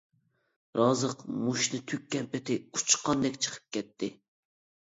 رازىق 0.79 1.19
مۇشتىنى 1.49 1.83
تۈگكەن 1.93 2.31
پېتى 2.33 2.57
ئۇچقاندەك 2.79 3.41
چىقىپ 3.47 3.69
كەتتى. 3.79 4.11